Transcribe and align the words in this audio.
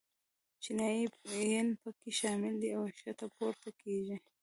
چینایي 0.63 1.05
ین 1.53 1.69
په 1.81 1.89
کې 1.99 2.09
شامل 2.19 2.53
دي 2.61 2.69
او 2.77 2.83
ښکته 2.95 3.27
پورته 3.35 3.69
کېږي. 3.81 4.17